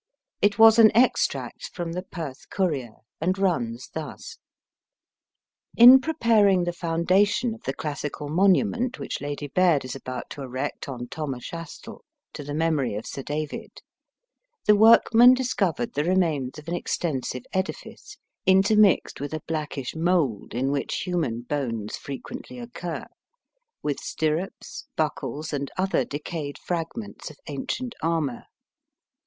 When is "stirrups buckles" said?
23.99-25.53